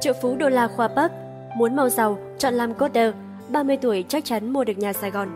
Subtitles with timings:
[0.00, 1.12] Triệu phú đô la khoa Park,
[1.56, 3.14] muốn mau giàu, chọn làm coder,
[3.48, 5.28] 30 tuổi chắc chắn mua được nhà Sài Gòn.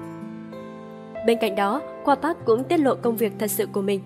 [1.27, 4.00] Bên cạnh đó, Khoa Park cũng tiết lộ công việc thật sự của mình.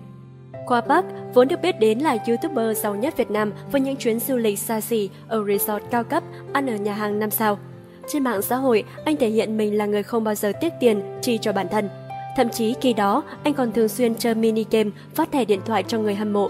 [0.65, 4.19] Khoa Park vốn được biết đến là YouTuber giàu nhất Việt Nam với những chuyến
[4.19, 6.23] du lịch xa xỉ ở resort cao cấp,
[6.53, 7.59] ăn ở nhà hàng 5 sao.
[8.07, 11.19] Trên mạng xã hội, anh thể hiện mình là người không bao giờ tiếc tiền
[11.21, 11.89] chi cho bản thân.
[12.37, 15.83] Thậm chí khi đó, anh còn thường xuyên chơi mini game phát thẻ điện thoại
[15.87, 16.49] cho người hâm mộ.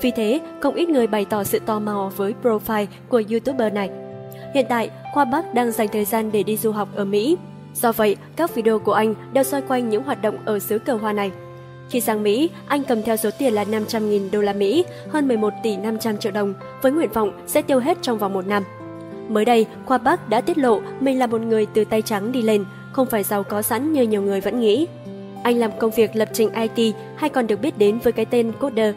[0.00, 3.90] Vì thế, không ít người bày tỏ sự tò mò với profile của YouTuber này.
[4.54, 7.36] Hiện tại, Khoa Bắc đang dành thời gian để đi du học ở Mỹ.
[7.74, 10.94] Do vậy, các video của anh đều xoay quanh những hoạt động ở xứ cờ
[10.94, 11.30] hoa này.
[11.90, 15.52] Khi sang Mỹ, anh cầm theo số tiền là 500.000 đô la Mỹ, hơn 11
[15.62, 18.62] tỷ 500 triệu đồng, với nguyện vọng sẽ tiêu hết trong vòng một năm.
[19.28, 22.42] Mới đây, Khoa Bắc đã tiết lộ mình là một người từ tay trắng đi
[22.42, 24.86] lên, không phải giàu có sẵn như nhiều người vẫn nghĩ.
[25.42, 28.52] Anh làm công việc lập trình IT hay còn được biết đến với cái tên
[28.52, 28.94] coder.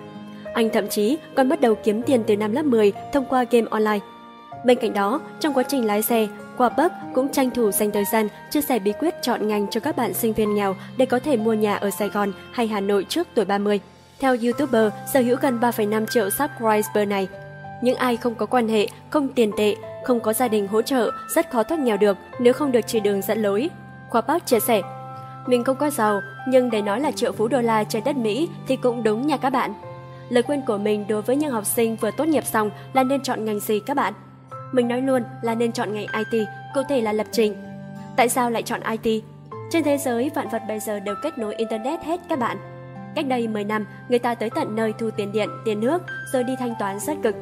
[0.60, 3.68] Anh thậm chí còn bắt đầu kiếm tiền từ năm lớp 10 thông qua game
[3.70, 4.00] online.
[4.66, 6.28] Bên cạnh đó, trong quá trình lái xe,
[6.58, 9.80] Khoa Bắc cũng tranh thủ dành thời gian chia sẻ bí quyết chọn ngành cho
[9.80, 12.80] các bạn sinh viên nghèo để có thể mua nhà ở Sài Gòn hay Hà
[12.80, 13.80] Nội trước tuổi 30.
[14.20, 17.28] Theo YouTuber sở hữu gần 3,5 triệu subscriber này,
[17.82, 21.12] những ai không có quan hệ, không tiền tệ, không có gia đình hỗ trợ
[21.36, 23.70] rất khó thoát nghèo được nếu không được chỉ đường dẫn lối.
[24.10, 24.82] Khoa Park chia sẻ,
[25.48, 28.50] mình không có giàu, nhưng để nói là triệu phú đô la trên đất Mỹ
[28.68, 29.74] thì cũng đúng nha các bạn.
[30.30, 33.24] Lời khuyên của mình đối với những học sinh vừa tốt nghiệp xong là nên
[33.24, 34.14] chọn ngành gì các bạn?
[34.72, 37.56] Mình nói luôn là nên chọn ngành IT, cụ thể là lập trình.
[38.16, 39.24] Tại sao lại chọn IT?
[39.72, 42.58] Trên thế giới, vạn vật bây giờ đều kết nối Internet hết các bạn.
[43.16, 46.02] Cách đây 10 năm, người ta tới tận nơi thu tiền điện, tiền nước,
[46.34, 47.36] rồi đi thanh toán rất cực.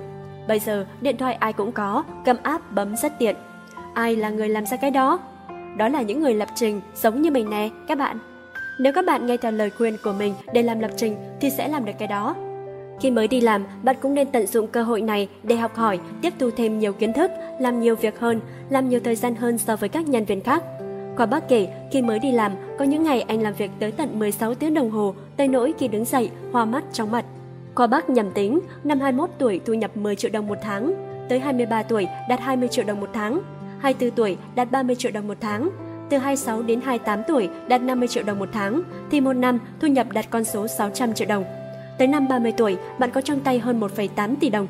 [0.48, 3.36] Bây giờ, điện thoại ai cũng có, cầm app bấm rất tiện.
[3.94, 5.20] Ai là người làm ra cái đó?
[5.78, 8.20] Đó là những người lập trình, giống như mình nè, các bạn.
[8.80, 11.68] Nếu các bạn nghe theo lời khuyên của mình để làm lập trình thì sẽ
[11.68, 12.36] làm được cái đó.
[13.00, 16.00] Khi mới đi làm, bạn cũng nên tận dụng cơ hội này để học hỏi,
[16.22, 19.58] tiếp thu thêm nhiều kiến thức, làm nhiều việc hơn, làm nhiều thời gian hơn
[19.58, 20.64] so với các nhân viên khác.
[21.18, 24.20] Khoa bác kể, khi mới đi làm, có những ngày anh làm việc tới tận
[24.20, 27.26] 16 tiếng đồng hồ, tới nỗi khi đứng dậy, hoa mắt trong mặt.
[27.76, 30.94] Khoa bác nhầm tính, năm 21 tuổi thu nhập 10 triệu đồng một tháng,
[31.30, 33.42] tới 23 tuổi đạt 20 triệu đồng một tháng,
[33.80, 35.70] 24 tuổi đạt 30 triệu đồng một tháng,
[36.10, 39.88] từ 26 đến 28 tuổi đạt 50 triệu đồng một tháng, thì một năm thu
[39.88, 41.44] nhập đạt con số 600 triệu đồng.
[41.98, 44.68] Tới năm 30 tuổi, bạn có trong tay hơn 1,8 tỷ đồng.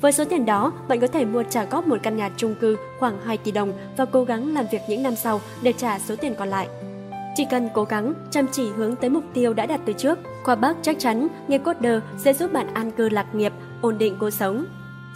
[0.00, 2.76] Với số tiền đó, bạn có thể mua trả góp một căn nhà chung cư
[2.98, 6.16] khoảng 2 tỷ đồng và cố gắng làm việc những năm sau để trả số
[6.16, 6.68] tiền còn lại.
[7.36, 10.54] Chỉ cần cố gắng, chăm chỉ hướng tới mục tiêu đã đặt từ trước, Khoa
[10.54, 14.30] Bắc chắc chắn nghề coder sẽ giúp bạn an cư lạc nghiệp, ổn định cuộc
[14.30, 14.66] sống.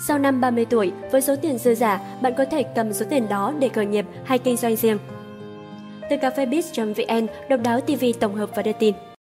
[0.06, 3.28] Sau năm 30 tuổi, với số tiền dư giả, bạn có thể cầm số tiền
[3.28, 4.98] đó để khởi nghiệp hay kinh doanh riêng.
[6.10, 8.94] Từ cafebiz.vn, độc đáo TV tổng hợp và đưa tin.